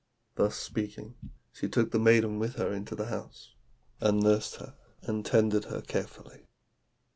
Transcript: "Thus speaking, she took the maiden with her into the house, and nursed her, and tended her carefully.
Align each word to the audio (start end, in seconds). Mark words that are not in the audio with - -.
"Thus 0.33 0.55
speaking, 0.55 1.13
she 1.53 1.69
took 1.69 1.91
the 1.91 1.99
maiden 1.99 2.39
with 2.39 2.55
her 2.55 2.73
into 2.73 2.95
the 2.95 3.05
house, 3.05 3.53
and 3.99 4.19
nursed 4.19 4.55
her, 4.55 4.73
and 5.03 5.23
tended 5.23 5.65
her 5.65 5.81
carefully. 5.83 6.47